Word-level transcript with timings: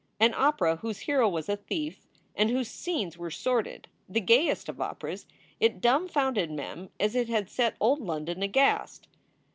An 0.19 0.33
opera 0.33 0.77
whose 0.77 1.01
hero 1.01 1.29
was 1.29 1.47
a 1.47 1.55
thief 1.55 2.07
and 2.35 2.49
whose 2.49 2.71
scenes 2.71 3.19
were 3.19 3.29
sordid 3.29 3.87
the 4.09 4.19
gayest 4.19 4.67
of 4.67 4.81
operas, 4.81 5.27
it 5.59 5.79
dumfounded 5.79 6.49
Mem 6.49 6.89
as 6.99 7.13
it 7.15 7.29
had 7.29 7.51
set 7.51 7.77
old 7.79 7.99
London 8.01 8.41
aghast. 8.41 9.07